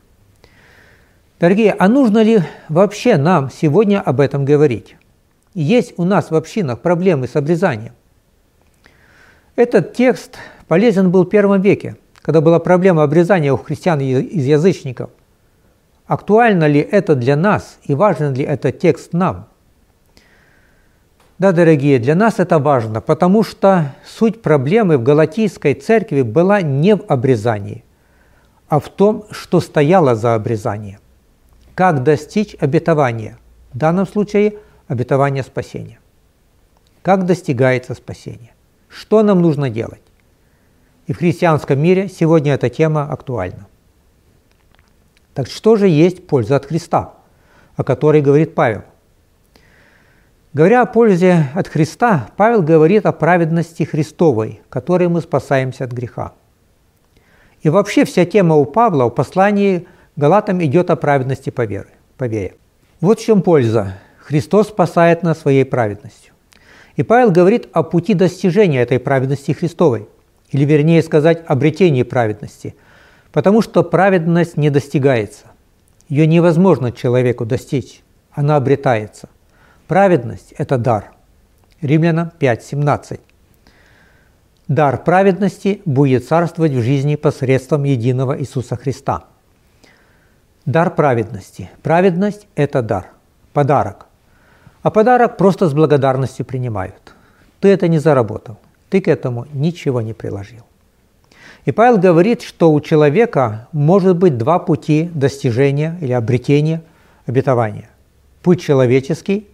Дорогие, 1.38 1.74
а 1.78 1.88
нужно 1.88 2.22
ли 2.22 2.42
вообще 2.68 3.16
нам 3.16 3.50
сегодня 3.50 4.00
об 4.00 4.20
этом 4.20 4.44
говорить? 4.44 4.96
Есть 5.54 5.94
у 5.96 6.04
нас 6.04 6.30
в 6.30 6.34
общинах 6.34 6.80
проблемы 6.80 7.26
с 7.26 7.36
обрезанием. 7.36 7.92
Этот 9.56 9.94
текст 9.94 10.36
полезен 10.68 11.10
был 11.10 11.24
в 11.24 11.28
первом 11.28 11.60
веке, 11.60 11.96
когда 12.22 12.40
была 12.40 12.58
проблема 12.58 13.02
обрезания 13.02 13.52
у 13.52 13.56
христиан 13.56 14.00
из 14.00 14.46
язычников. 14.46 15.10
Актуально 16.10 16.66
ли 16.66 16.80
это 16.80 17.14
для 17.14 17.36
нас 17.36 17.78
и 17.84 17.94
важен 17.94 18.34
ли 18.34 18.42
этот 18.42 18.80
текст 18.80 19.12
нам? 19.12 19.46
Да, 21.38 21.52
дорогие, 21.52 22.00
для 22.00 22.16
нас 22.16 22.40
это 22.40 22.58
важно, 22.58 23.00
потому 23.00 23.44
что 23.44 23.94
суть 24.04 24.42
проблемы 24.42 24.98
в 24.98 25.04
Галатийской 25.04 25.74
церкви 25.74 26.22
была 26.22 26.62
не 26.62 26.96
в 26.96 27.04
обрезании, 27.06 27.84
а 28.68 28.80
в 28.80 28.88
том, 28.88 29.24
что 29.30 29.60
стояло 29.60 30.16
за 30.16 30.34
обрезанием. 30.34 30.98
Как 31.76 32.02
достичь 32.02 32.56
обетования? 32.58 33.38
В 33.72 33.78
данном 33.78 34.04
случае 34.04 34.54
обетования 34.88 35.44
спасения. 35.44 36.00
Как 37.02 37.24
достигается 37.24 37.94
спасение? 37.94 38.50
Что 38.88 39.22
нам 39.22 39.40
нужно 39.42 39.70
делать? 39.70 40.02
И 41.06 41.12
в 41.12 41.18
христианском 41.18 41.80
мире 41.80 42.08
сегодня 42.08 42.54
эта 42.54 42.68
тема 42.68 43.04
актуальна. 43.08 43.68
Так 45.34 45.48
что 45.48 45.76
же 45.76 45.88
есть 45.88 46.26
польза 46.26 46.56
от 46.56 46.66
Христа, 46.66 47.14
о 47.76 47.84
которой 47.84 48.20
говорит 48.20 48.54
Павел? 48.54 48.82
Говоря 50.52 50.82
о 50.82 50.86
пользе 50.86 51.48
от 51.54 51.68
Христа, 51.68 52.28
Павел 52.36 52.62
говорит 52.62 53.06
о 53.06 53.12
праведности 53.12 53.84
Христовой, 53.84 54.60
которой 54.68 55.08
мы 55.08 55.20
спасаемся 55.20 55.84
от 55.84 55.92
греха. 55.92 56.32
И 57.62 57.68
вообще 57.68 58.04
вся 58.04 58.24
тема 58.24 58.56
у 58.56 58.64
Павла 58.64 59.04
в 59.04 59.10
послании 59.10 59.86
Галатам 60.16 60.62
идет 60.64 60.90
о 60.90 60.96
праведности 60.96 61.50
по 61.50 61.64
вере. 61.64 61.90
По 62.16 62.24
вере. 62.24 62.56
Вот 63.00 63.20
в 63.20 63.24
чем 63.24 63.42
польза. 63.42 63.98
Христос 64.18 64.68
спасает 64.68 65.22
нас 65.22 65.38
своей 65.38 65.64
праведностью. 65.64 66.34
И 66.96 67.02
Павел 67.02 67.30
говорит 67.30 67.68
о 67.72 67.82
пути 67.82 68.14
достижения 68.14 68.80
этой 68.82 68.98
праведности 68.98 69.52
Христовой, 69.52 70.08
или 70.50 70.64
вернее 70.64 71.02
сказать, 71.02 71.42
обретении 71.46 72.02
праведности, 72.02 72.74
потому 73.32 73.62
что 73.62 73.82
праведность 73.82 74.56
не 74.56 74.70
достигается. 74.70 75.46
Ее 76.08 76.26
невозможно 76.26 76.92
человеку 76.92 77.44
достичь, 77.46 78.02
она 78.32 78.56
обретается– 78.56 79.28
Праведность– 79.90 80.54
это 80.56 80.78
дар. 80.78 81.10
Римлянам 81.80 82.30
5.17. 82.38 83.18
Дар 84.68 85.02
праведности 85.02 85.82
будет 85.84 86.28
царствовать 86.28 86.70
в 86.70 86.80
жизни 86.80 87.16
посредством 87.16 87.82
единого 87.82 88.38
Иисуса 88.38 88.76
Христа. 88.76 89.24
Дар 90.64 90.94
праведности. 90.94 91.70
Праведность– 91.82 92.46
это 92.54 92.82
дар, 92.82 93.08
подарок. 93.52 94.06
А 94.82 94.92
подарок 94.92 95.36
просто 95.36 95.68
с 95.68 95.74
благодарностью 95.74 96.46
принимают. 96.46 97.12
Ты 97.58 97.70
это 97.70 97.88
не 97.88 97.98
заработал, 97.98 98.58
ты 98.90 99.00
к 99.00 99.08
этому 99.08 99.48
ничего 99.52 100.02
не 100.02 100.12
приложил. 100.12 100.62
И 101.70 101.72
Павел 101.72 101.98
говорит, 101.98 102.42
что 102.42 102.72
у 102.72 102.80
человека 102.80 103.68
может 103.70 104.16
быть 104.16 104.36
два 104.36 104.58
пути 104.58 105.08
достижения 105.14 105.96
или 106.00 106.10
обретения 106.10 106.82
обетования. 107.26 107.88
Путь 108.42 108.60
человеческий 108.60 109.46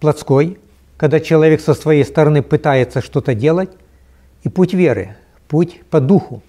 плотской, 0.00 0.58
когда 0.98 1.18
человек 1.18 1.62
со 1.62 1.72
своей 1.72 2.04
стороны 2.04 2.42
пытается 2.42 3.00
что-то 3.00 3.34
делать, 3.34 3.70
и 4.42 4.50
путь 4.50 4.74
веры, 4.74 5.16
путь 5.48 5.80
по 5.88 5.98
духу, 5.98 6.42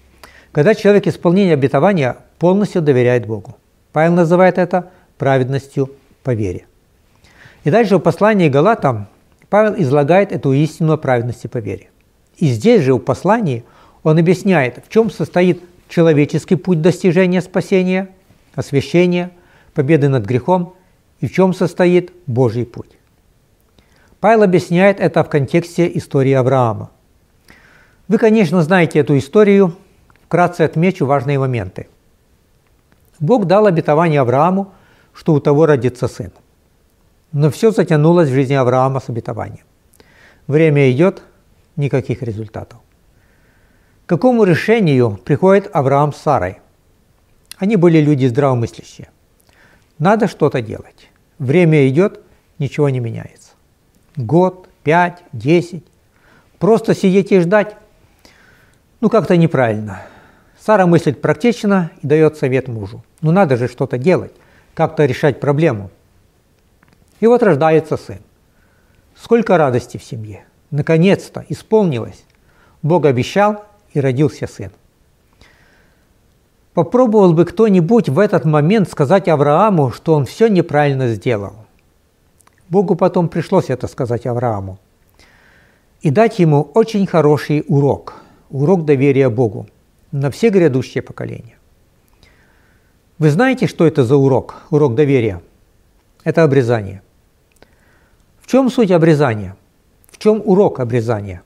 когда 0.52 0.74
человек 0.74 1.06
исполнение 1.06 1.54
обетования 1.54 2.18
полностью 2.38 2.82
доверяет 2.82 3.26
Богу. 3.26 3.56
Павел 3.94 4.12
называет 4.12 4.58
это 4.58 4.90
праведностью 5.16 5.90
по 6.22 6.34
вере. 6.34 6.66
И 7.64 7.70
дальше 7.70 7.96
в 7.96 8.00
послании 8.00 8.50
Галатам 8.50 9.06
Павел 9.48 9.74
излагает 9.78 10.32
эту 10.32 10.52
истину 10.52 10.92
о 10.92 10.98
праведности 10.98 11.46
по 11.46 11.56
вере. 11.56 11.88
И 12.36 12.48
здесь 12.48 12.82
же 12.82 12.92
в 12.92 12.98
послании 12.98 13.64
он 14.02 14.18
объясняет, 14.18 14.84
в 14.86 14.88
чем 14.88 15.10
состоит 15.10 15.62
человеческий 15.88 16.56
путь 16.56 16.80
достижения 16.80 17.42
спасения, 17.42 18.08
освящения, 18.54 19.30
победы 19.74 20.08
над 20.08 20.24
грехом 20.24 20.74
и 21.20 21.26
в 21.26 21.32
чем 21.32 21.54
состоит 21.54 22.12
Божий 22.26 22.66
путь. 22.66 22.90
Павел 24.20 24.42
объясняет 24.42 25.00
это 25.00 25.22
в 25.22 25.28
контексте 25.28 25.90
истории 25.96 26.32
Авраама. 26.32 26.90
Вы, 28.08 28.18
конечно, 28.18 28.62
знаете 28.62 28.98
эту 28.98 29.16
историю, 29.16 29.76
вкратце 30.26 30.62
отмечу 30.62 31.06
важные 31.06 31.38
моменты. 31.38 31.88
Бог 33.20 33.46
дал 33.46 33.66
обетование 33.66 34.20
Аврааму, 34.20 34.72
что 35.12 35.34
у 35.34 35.40
того 35.40 35.66
родится 35.66 36.08
сын. 36.08 36.32
Но 37.32 37.50
все 37.50 37.70
затянулось 37.70 38.28
в 38.28 38.32
жизни 38.32 38.54
Авраама 38.54 39.00
с 39.00 39.08
обетованием. 39.08 39.64
Время 40.46 40.90
идет, 40.90 41.22
никаких 41.76 42.22
результатов. 42.22 42.78
Какому 44.08 44.42
решению 44.42 45.20
приходит 45.24 45.70
Авраам 45.72 46.12
с 46.12 46.16
Сарой? 46.16 46.58
Они 47.58 47.76
были 47.76 48.00
люди 48.00 48.26
здравомыслящие. 48.26 49.10
Надо 50.00 50.26
что-то 50.26 50.60
делать. 50.60 51.08
Время 51.38 51.88
идет, 51.88 52.20
ничего 52.58 52.88
не 52.88 52.98
меняется 52.98 53.48
год, 54.18 54.68
пять, 54.82 55.22
десять. 55.32 55.84
Просто 56.58 56.94
сидеть 56.94 57.32
и 57.32 57.38
ждать, 57.38 57.76
ну 59.00 59.08
как-то 59.08 59.36
неправильно. 59.36 60.02
Сара 60.58 60.86
мыслит 60.86 61.22
практично 61.22 61.92
и 62.02 62.06
дает 62.06 62.36
совет 62.36 62.68
мужу. 62.68 63.04
Ну 63.20 63.30
надо 63.30 63.56
же 63.56 63.68
что-то 63.68 63.96
делать, 63.96 64.32
как-то 64.74 65.06
решать 65.06 65.40
проблему. 65.40 65.90
И 67.20 67.26
вот 67.26 67.42
рождается 67.42 67.96
сын. 67.96 68.18
Сколько 69.16 69.56
радости 69.56 69.96
в 69.96 70.04
семье. 70.04 70.44
Наконец-то 70.70 71.44
исполнилось. 71.48 72.24
Бог 72.82 73.06
обещал, 73.06 73.64
и 73.92 74.00
родился 74.00 74.46
сын. 74.46 74.70
Попробовал 76.74 77.32
бы 77.32 77.44
кто-нибудь 77.44 78.08
в 78.08 78.18
этот 78.18 78.44
момент 78.44 78.88
сказать 78.88 79.28
Аврааму, 79.28 79.90
что 79.90 80.14
он 80.14 80.26
все 80.26 80.48
неправильно 80.48 81.08
сделал. 81.08 81.54
Богу 82.68 82.94
потом 82.94 83.28
пришлось 83.28 83.70
это 83.70 83.88
сказать 83.88 84.26
Аврааму. 84.26 84.78
И 86.02 86.10
дать 86.10 86.38
ему 86.38 86.70
очень 86.74 87.06
хороший 87.06 87.64
урок, 87.66 88.22
урок 88.50 88.84
доверия 88.84 89.28
Богу 89.28 89.66
на 90.12 90.30
все 90.30 90.50
грядущие 90.50 91.02
поколения. 91.02 91.56
Вы 93.18 93.30
знаете, 93.30 93.66
что 93.66 93.84
это 93.84 94.04
за 94.04 94.16
урок, 94.16 94.62
урок 94.70 94.94
доверия? 94.94 95.42
Это 96.22 96.44
обрезание. 96.44 97.02
В 98.40 98.46
чем 98.46 98.70
суть 98.70 98.92
обрезания? 98.92 99.56
В 100.08 100.18
чем 100.18 100.40
урок 100.44 100.78
обрезания? 100.78 101.42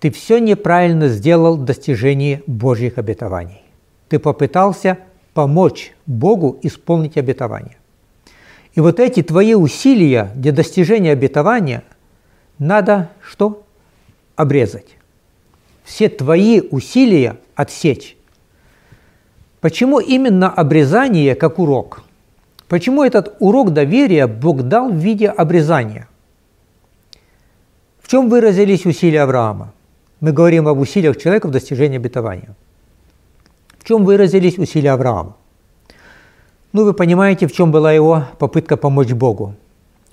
Ты 0.00 0.10
все 0.10 0.38
неправильно 0.38 1.08
сделал 1.08 1.56
в 1.56 1.64
достижении 1.64 2.42
Божьих 2.46 2.98
обетований. 2.98 3.62
Ты 4.08 4.18
попытался 4.18 4.98
помочь 5.34 5.92
Богу 6.06 6.58
исполнить 6.62 7.16
обетование. 7.16 7.76
И 8.74 8.80
вот 8.80 9.00
эти 9.00 9.22
твои 9.22 9.54
усилия 9.54 10.30
для 10.36 10.52
достижения 10.52 11.12
обетования 11.12 11.82
надо 12.58 13.10
что? 13.20 13.64
Обрезать. 14.36 14.96
Все 15.82 16.08
твои 16.08 16.60
усилия 16.60 17.38
отсечь. 17.56 18.16
Почему 19.60 19.98
именно 19.98 20.48
обрезание 20.48 21.34
как 21.34 21.58
урок? 21.58 22.04
Почему 22.68 23.02
этот 23.02 23.34
урок 23.40 23.72
доверия 23.72 24.28
Бог 24.28 24.62
дал 24.62 24.90
в 24.90 24.96
виде 24.96 25.28
обрезания? 25.28 26.08
В 28.00 28.08
чем 28.08 28.28
выразились 28.28 28.86
усилия 28.86 29.22
Авраама? 29.22 29.72
Мы 30.20 30.32
говорим 30.32 30.66
об 30.66 30.78
усилиях 30.78 31.16
человека 31.16 31.46
в 31.46 31.50
достижении 31.52 31.96
обетования. 31.96 32.56
В 33.78 33.84
чем 33.84 34.04
выразились 34.04 34.58
усилия 34.58 34.92
Авраама? 34.92 35.36
Ну, 36.72 36.84
вы 36.84 36.92
понимаете, 36.92 37.46
в 37.46 37.52
чем 37.52 37.70
была 37.70 37.92
его 37.92 38.24
попытка 38.38 38.76
помочь 38.76 39.12
Богу. 39.12 39.54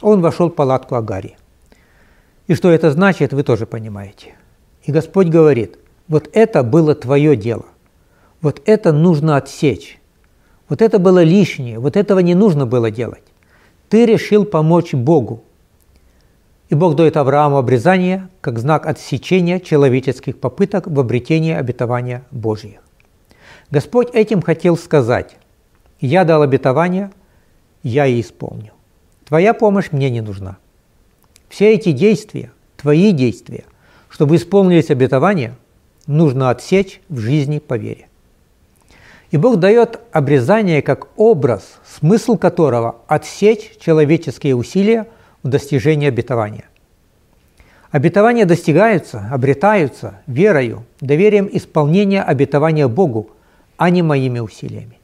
Он 0.01 0.21
вошел 0.21 0.49
в 0.49 0.53
палатку 0.55 0.95
Агари. 0.95 1.37
И 2.47 2.53
что 2.53 2.69
это 2.69 2.91
значит, 2.91 3.33
вы 3.33 3.43
тоже 3.43 3.65
понимаете. 3.65 4.35
И 4.83 4.91
Господь 4.91 5.27
говорит, 5.27 5.79
вот 6.07 6.29
это 6.33 6.61
было 6.61 6.93
твое 6.93 7.35
дело, 7.35 7.65
вот 8.41 8.61
это 8.65 8.93
нужно 8.93 9.37
отсечь, 9.37 9.99
вот 10.69 10.81
это 10.81 10.99
было 10.99 11.23
лишнее, 11.23 11.79
вот 11.79 11.97
этого 11.97 12.19
не 12.19 12.35
нужно 12.35 12.67
было 12.67 12.91
делать. 12.91 13.23
Ты 13.89 14.05
решил 14.05 14.45
помочь 14.45 14.93
Богу. 14.93 15.43
И 16.69 16.75
Бог 16.75 16.95
дает 16.95 17.15
Аврааму 17.17 17.57
обрезание 17.57 18.27
как 18.41 18.57
знак 18.59 18.87
отсечения 18.87 19.59
человеческих 19.59 20.39
попыток 20.39 20.87
в 20.87 20.99
обретении 20.99 21.53
обетования 21.53 22.23
Божьих. 22.31 22.79
Господь 23.69 24.09
этим 24.13 24.41
хотел 24.41 24.77
сказать, 24.77 25.37
я 25.99 26.23
дал 26.23 26.41
обетование, 26.41 27.11
я 27.83 28.07
и 28.07 28.21
исполню. 28.21 28.71
Твоя 29.27 29.53
помощь 29.53 29.91
мне 29.91 30.09
не 30.09 30.21
нужна. 30.21 30.57
Все 31.49 31.73
эти 31.73 31.91
действия, 31.91 32.51
твои 32.77 33.11
действия, 33.11 33.65
чтобы 34.09 34.35
исполнились 34.35 34.89
обетования, 34.89 35.55
нужно 36.07 36.49
отсечь 36.49 37.01
в 37.09 37.19
жизни 37.19 37.59
по 37.59 37.77
вере. 37.77 38.07
И 39.31 39.37
Бог 39.37 39.57
дает 39.57 39.99
обрезание 40.11 40.81
как 40.81 41.07
образ, 41.17 41.79
смысл 41.99 42.37
которого– 42.37 42.97
отсечь 43.07 43.77
человеческие 43.79 44.55
усилия 44.55 45.07
в 45.45 45.47
достижении 45.47 46.07
обетования. 46.07 46.65
Обетования 47.91 48.45
достигаются, 48.45 49.29
обретаются 49.31 50.19
верою, 50.25 50.85
доверием 50.99 51.47
исполнения 51.51 52.23
обетования 52.23 52.87
Богу, 52.87 53.29
а 53.77 53.91
не 53.91 54.01
моими 54.01 54.39
усилиями. 54.39 54.99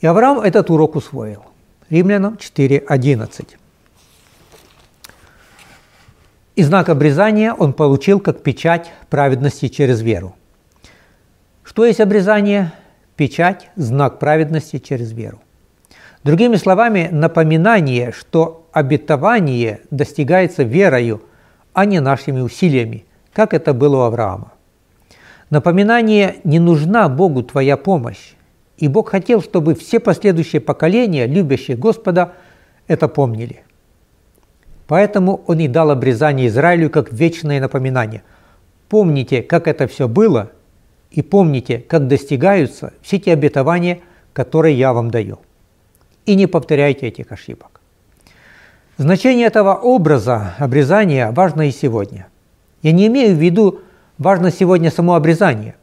И 0.00 0.06
Авраам 0.06 0.40
этот 0.40 0.70
урок 0.70 0.96
усвоил. 0.96 1.44
Римлянам 1.90 2.34
4.11. 2.34 3.48
И 6.56 6.62
знак 6.62 6.88
обрезания 6.88 7.52
он 7.52 7.74
получил 7.74 8.20
как 8.20 8.42
печать 8.42 8.90
праведности 9.10 9.68
через 9.68 10.00
веру. 10.00 10.34
Что 11.62 11.84
есть 11.84 12.00
обрезание? 12.00 12.72
Печать– 13.14 13.68
знак 13.76 14.18
праведности 14.18 14.78
через 14.78 15.12
веру. 15.12 15.42
Другими 16.24 16.56
словами, 16.56 17.08
напоминание, 17.12 18.12
что 18.12 18.57
обетование 18.72 19.80
достигается 19.90 20.62
верою, 20.62 21.22
а 21.72 21.84
не 21.84 22.00
нашими 22.00 22.40
усилиями, 22.40 23.04
как 23.32 23.54
это 23.54 23.72
было 23.72 23.98
у 23.98 24.00
Авраама. 24.00 24.52
Напоминание 25.50 26.36
«не 26.44 26.58
нужна 26.58 27.08
Богу 27.08 27.42
твоя 27.42 27.76
помощь», 27.76 28.34
и 28.78 28.86
Бог 28.86 29.10
хотел, 29.10 29.42
чтобы 29.42 29.74
все 29.74 29.98
последующие 29.98 30.60
поколения, 30.60 31.26
любящие 31.26 31.76
Господа, 31.76 32.34
это 32.86 33.08
помнили. 33.08 33.64
Поэтому 34.86 35.42
Он 35.46 35.58
и 35.58 35.68
дал 35.68 35.90
обрезание 35.90 36.46
Израилю 36.46 36.88
как 36.88 37.12
вечное 37.12 37.60
напоминание. 37.60 38.22
Помните, 38.88 39.42
как 39.42 39.66
это 39.66 39.86
все 39.86 40.08
было, 40.08 40.52
и 41.10 41.22
помните, 41.22 41.78
как 41.78 42.06
достигаются 42.06 42.92
все 43.02 43.18
те 43.18 43.32
обетования, 43.32 44.00
которые 44.32 44.78
я 44.78 44.92
вам 44.92 45.10
даю. 45.10 45.40
И 46.26 46.34
не 46.36 46.46
повторяйте 46.46 47.08
этих 47.08 47.32
ошибок. 47.32 47.77
Значение 48.98 49.46
этого 49.46 49.74
образа 49.74 50.56
обрезания 50.58 51.30
важно 51.30 51.68
и 51.68 51.70
сегодня. 51.70 52.26
Я 52.82 52.90
не 52.90 53.06
имею 53.06 53.36
в 53.36 53.38
виду 53.38 53.80
важно 54.18 54.50
сегодня 54.50 54.90
само 54.90 55.14
обрезание. 55.14 55.76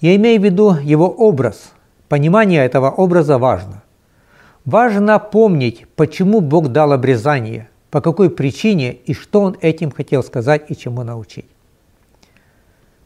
Я 0.00 0.16
имею 0.16 0.40
в 0.40 0.44
виду 0.44 0.74
его 0.74 1.08
образ. 1.08 1.72
Понимание 2.08 2.64
этого 2.64 2.90
образа 2.90 3.38
важно. 3.38 3.84
Важно 4.64 5.20
помнить, 5.20 5.86
почему 5.94 6.40
Бог 6.40 6.70
дал 6.72 6.92
обрезание, 6.92 7.68
по 7.92 8.00
какой 8.00 8.28
причине 8.28 8.92
и 8.92 9.14
что 9.14 9.42
он 9.42 9.56
этим 9.60 9.92
хотел 9.92 10.24
сказать 10.24 10.64
и 10.68 10.76
чему 10.76 11.04
научить. 11.04 11.46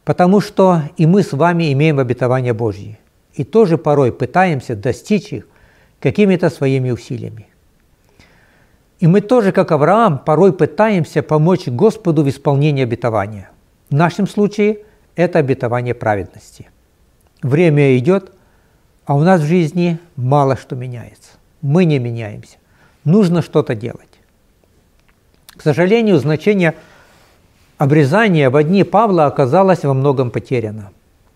Потому 0.04 0.40
что 0.40 0.80
и 0.96 1.04
мы 1.04 1.22
с 1.22 1.34
вами 1.34 1.70
имеем 1.74 1.98
обетование 1.98 2.54
Божье, 2.54 2.98
и 3.34 3.44
тоже 3.44 3.76
порой 3.76 4.12
пытаемся 4.12 4.74
достичь 4.74 5.34
их 5.34 5.46
какими-то 6.00 6.48
своими 6.48 6.90
усилиями. 6.90 7.48
И 8.98 9.06
мы 9.06 9.20
тоже, 9.20 9.52
как 9.52 9.72
Авраам, 9.72 10.18
порой 10.18 10.52
пытаемся 10.52 11.22
помочь 11.22 11.68
Господу 11.68 12.22
в 12.22 12.28
исполнении 12.28 12.82
обетования. 12.82 13.50
В 13.90 13.94
нашем 13.94 14.26
случае 14.26 14.78
это 15.16 15.38
обетование 15.38 15.94
праведности. 15.94 16.68
Время 17.42 17.96
идет, 17.98 18.32
а 19.04 19.14
у 19.14 19.20
нас 19.20 19.40
в 19.40 19.46
жизни 19.46 19.98
мало 20.16 20.56
что 20.56 20.76
меняется. 20.76 21.32
Мы 21.60 21.84
не 21.84 21.98
меняемся. 21.98 22.56
Нужно 23.04 23.42
что-то 23.42 23.74
делать. 23.74 24.08
К 25.48 25.62
сожалению, 25.62 26.18
значение 26.18 26.74
обрезания 27.78 28.50
в 28.50 28.56
одни 28.56 28.82
Павла 28.84 29.26
оказалось 29.26 29.84
во 29.84 29.94
многом 29.94 30.30
потеряно. 30.30 30.90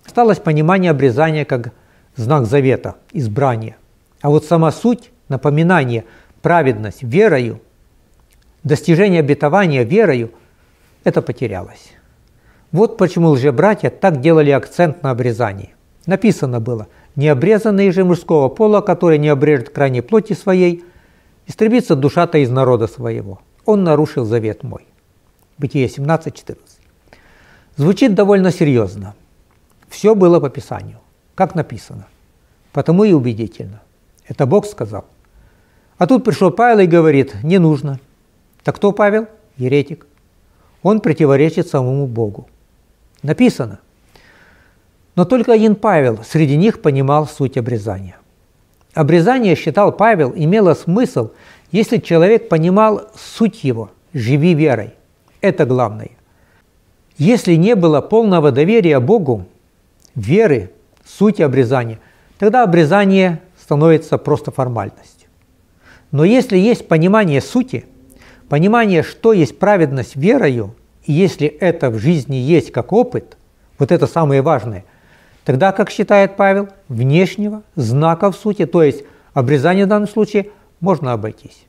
Осталось 0.04 0.38
понимание 0.38 0.90
обрезания 0.90 1.44
как 1.44 1.72
знак 2.16 2.46
завета, 2.46 2.96
избрания. 3.12 3.76
А 4.20 4.30
вот 4.30 4.44
сама 4.44 4.72
суть, 4.72 5.10
напоминание, 5.28 6.04
праведность 6.42 7.02
верою, 7.02 7.60
достижение 8.62 9.20
обетования 9.20 9.84
верою, 9.84 10.32
это 11.04 11.22
потерялось. 11.22 11.92
Вот 12.72 12.96
почему 12.96 13.30
лжебратья 13.30 13.90
так 13.90 14.20
делали 14.20 14.50
акцент 14.50 15.02
на 15.02 15.10
обрезании. 15.10 15.74
Написано 16.06 16.60
было, 16.60 16.88
необрезанные 17.16 17.92
же 17.92 18.04
мужского 18.04 18.48
пола, 18.48 18.80
который 18.80 19.18
не 19.18 19.28
обрежет 19.28 19.70
крайней 19.70 20.00
плоти 20.00 20.32
своей, 20.32 20.84
истребится 21.46 21.96
душа-то 21.96 22.38
из 22.38 22.50
народа 22.50 22.86
своего 22.86 23.40
он 23.70 23.84
нарушил 23.84 24.24
завет 24.24 24.62
мой. 24.62 24.86
Бытие 25.58 25.86
17.14. 25.86 26.56
Звучит 27.76 28.14
довольно 28.14 28.50
серьезно. 28.50 29.14
Все 29.88 30.14
было 30.14 30.40
по 30.40 30.50
Писанию, 30.50 30.98
как 31.34 31.54
написано. 31.54 32.06
Потому 32.72 33.04
и 33.04 33.12
убедительно. 33.12 33.80
Это 34.26 34.46
Бог 34.46 34.66
сказал. 34.66 35.06
А 36.00 36.06
тут 36.06 36.24
пришел 36.24 36.50
Павел 36.50 36.78
и 36.78 36.86
говорит, 36.86 37.34
не 37.42 37.58
нужно. 37.58 38.00
Так 38.64 38.76
кто 38.76 38.90
Павел? 38.90 39.28
Еретик. 39.58 40.06
Он 40.82 41.00
противоречит 41.00 41.68
самому 41.68 42.06
Богу. 42.06 42.48
Написано. 43.22 43.80
Но 45.14 45.26
только 45.26 45.52
один 45.52 45.74
Павел 45.76 46.20
среди 46.24 46.56
них 46.56 46.80
понимал 46.80 47.28
суть 47.28 47.58
обрезания. 47.58 48.16
Обрезание, 48.94 49.54
считал 49.54 49.92
Павел, 49.92 50.32
имело 50.34 50.72
смысл 50.72 51.32
если 51.70 51.98
человек 51.98 52.48
понимал 52.48 53.02
суть 53.14 53.62
его, 53.62 53.90
живи 54.12 54.54
верой. 54.54 54.94
Это 55.42 55.66
главное. 55.66 56.12
Если 57.16 57.54
не 57.56 57.74
было 57.74 58.00
полного 58.00 58.50
доверия 58.50 58.98
Богу, 59.00 59.46
веры, 60.14 60.70
сути 61.04 61.42
обрезания, 61.42 61.98
тогда 62.38 62.64
обрезание 62.64 63.40
становится 63.60 64.18
просто 64.18 64.50
формальностью. 64.50 65.09
Но 66.10 66.24
если 66.24 66.56
есть 66.56 66.88
понимание 66.88 67.40
сути, 67.40 67.84
понимание, 68.48 69.02
что 69.02 69.32
есть 69.32 69.58
праведность 69.58 70.16
верою, 70.16 70.74
и 71.04 71.12
если 71.12 71.46
это 71.46 71.90
в 71.90 71.98
жизни 71.98 72.36
есть 72.36 72.72
как 72.72 72.92
опыт, 72.92 73.36
вот 73.78 73.92
это 73.92 74.06
самое 74.06 74.42
важное, 74.42 74.84
тогда, 75.44 75.72
как 75.72 75.90
считает 75.90 76.36
Павел, 76.36 76.68
внешнего 76.88 77.62
знака 77.76 78.30
в 78.30 78.36
сути, 78.36 78.66
то 78.66 78.82
есть 78.82 79.04
обрезание 79.34 79.86
в 79.86 79.88
данном 79.88 80.08
случае– 80.08 80.50
можно 80.80 81.12
обойтись. 81.12 81.66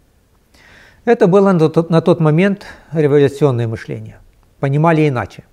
Это 1.06 1.28
было 1.28 1.52
на 1.52 2.02
тот, 2.02 2.20
момент 2.20 2.66
революционное 2.92 3.68
мышление. 3.68 4.20
Понимали 4.60 5.08
иначе. 5.08 5.44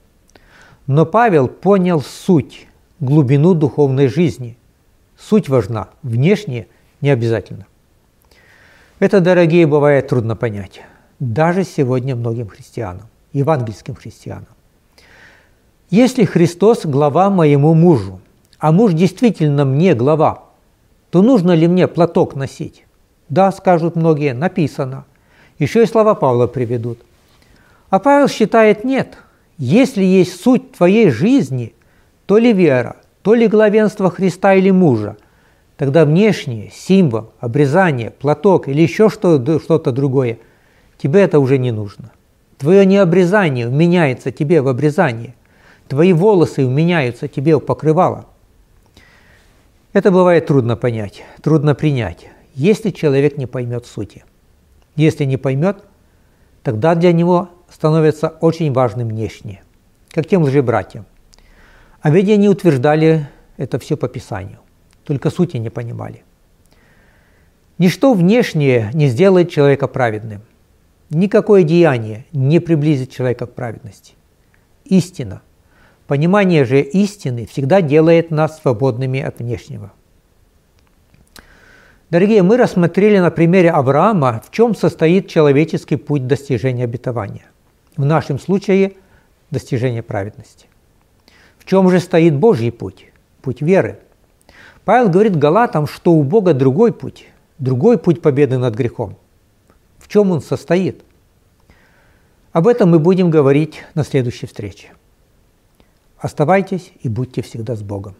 Но 0.86 1.06
Павел 1.06 1.48
понял 1.48 2.00
суть, 2.00 2.66
глубину 3.00 3.54
духовной 3.54 4.08
жизни. 4.08 4.56
Суть 5.18 5.48
важна, 5.48 5.88
внешне 6.02 6.66
не 7.00 7.10
обязательно. 7.10 7.66
Это, 8.98 9.20
дорогие, 9.20 9.66
бывает 9.66 10.08
трудно 10.08 10.34
понять. 10.34 10.80
Даже 11.20 11.62
сегодня 11.62 12.16
многим 12.16 12.48
христианам, 12.48 13.06
евангельским 13.32 13.94
христианам. 13.94 14.48
Если 15.90 16.24
Христос– 16.24 16.80
глава 16.84 17.30
моему 17.30 17.74
мужу, 17.74 18.20
а 18.58 18.72
муж 18.72 18.92
действительно 18.92 19.64
мне 19.64 19.94
глава, 19.94 20.42
то 21.10 21.22
нужно 21.22 21.52
ли 21.52 21.68
мне 21.68 21.86
платок 21.86 22.34
носить? 22.34 22.84
Да, 23.28 23.52
скажут 23.52 23.94
многие, 23.94 24.34
написано. 24.34 25.04
Еще 25.58 25.84
и 25.84 25.86
слова 25.86 26.14
Павла 26.14 26.46
приведут. 26.46 26.98
А 27.90 28.00
Павел 28.00 28.28
считает 28.28 28.84
нет. 28.84 29.16
Если 29.58 30.02
есть 30.02 30.40
суть 30.42 30.72
твоей 30.72 31.10
жизни, 31.10 31.72
то 32.26 32.36
ли 32.36 32.52
вера, 32.52 32.96
то 33.22 33.34
ли 33.34 33.46
главенство 33.46 34.10
Христа 34.10 34.54
или 34.54 34.70
мужа, 34.70 35.16
тогда 35.78 36.04
внешнее, 36.04 36.70
символ, 36.70 37.32
обрезание, 37.40 38.10
платок 38.10 38.68
или 38.68 38.82
еще 38.82 39.08
что-то 39.08 39.90
другое, 39.90 40.38
тебе 40.98 41.22
это 41.22 41.38
уже 41.38 41.56
не 41.56 41.70
нужно. 41.70 42.12
Твое 42.58 42.84
необрезание 42.84 43.66
вменяется 43.66 44.30
тебе 44.30 44.60
в 44.60 44.68
обрезание. 44.68 45.34
Твои 45.88 46.12
волосы 46.12 46.66
вменяются 46.66 47.28
тебе 47.28 47.56
в 47.56 47.60
покрывало. 47.60 48.26
Это 49.94 50.10
бывает 50.10 50.46
трудно 50.46 50.76
понять, 50.76 51.24
трудно 51.40 51.74
принять 51.74 52.28
если 52.58 52.90
человек 52.90 53.38
не 53.38 53.46
поймет 53.46 53.86
сути. 53.86 54.24
Если 54.96 55.24
не 55.24 55.36
поймет, 55.36 55.84
тогда 56.64 56.96
для 56.96 57.12
него 57.12 57.50
становятся 57.70 58.30
очень 58.40 58.72
важным 58.72 59.08
внешне, 59.08 59.62
как 60.10 60.26
тем 60.26 60.42
лжебратьям. 60.42 61.06
А 62.00 62.10
ведь 62.10 62.28
они 62.28 62.48
утверждали 62.48 63.28
это 63.58 63.78
все 63.78 63.96
по 63.96 64.08
Писанию, 64.08 64.58
только 65.08 65.30
сути 65.30 65.56
не 65.56 65.70
понимали. 65.70 66.22
Ничто 67.78 68.12
внешнее 68.12 68.90
не 68.92 69.08
сделает 69.08 69.50
человека 69.50 69.88
праведным. 69.88 70.42
Никакое 71.08 71.62
деяние 71.62 72.26
не 72.32 72.60
приблизит 72.60 73.10
человека 73.10 73.46
к 73.46 73.54
праведности. 73.54 74.12
Истина. 74.84 75.40
Понимание 76.06 76.66
же 76.66 76.82
истины 76.82 77.46
всегда 77.46 77.80
делает 77.80 78.30
нас 78.30 78.60
свободными 78.60 79.18
от 79.18 79.38
внешнего. 79.38 79.92
Дорогие, 82.10 82.42
мы 82.42 82.58
рассмотрели 82.58 83.18
на 83.18 83.30
примере 83.30 83.70
Авраама, 83.70 84.42
в 84.46 84.50
чем 84.50 84.74
состоит 84.74 85.28
человеческий 85.28 85.96
путь 85.96 86.26
достижения 86.26 86.84
обетования. 86.84 87.46
В 87.96 88.04
нашем 88.04 88.38
случае– 88.38 88.92
достижение 89.50 90.02
праведности. 90.02 90.66
В 91.58 91.64
чем 91.64 91.88
же 91.88 91.98
стоит 91.98 92.36
Божий 92.36 92.70
путь? 92.70 93.06
Путь 93.40 93.62
веры. 93.62 94.00
Павел 94.88 95.10
говорит 95.10 95.36
Галатам, 95.36 95.86
что 95.86 96.12
у 96.12 96.22
Бога 96.22 96.54
другой 96.54 96.94
путь, 96.94 97.26
другой 97.58 97.98
путь 97.98 98.22
победы 98.22 98.56
над 98.56 98.74
грехом. 98.74 99.18
В 99.98 100.08
чем 100.08 100.30
он 100.30 100.40
состоит? 100.40 101.04
Об 102.52 102.66
этом 102.66 102.88
мы 102.88 102.98
будем 102.98 103.28
говорить 103.28 103.82
на 103.94 104.02
следующей 104.02 104.46
встрече. 104.46 104.94
Оставайтесь 106.16 106.90
и 107.02 107.10
будьте 107.10 107.42
всегда 107.42 107.76
с 107.76 107.82
Богом. 107.82 108.14